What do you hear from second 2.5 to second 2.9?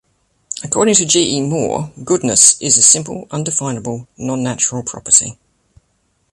is a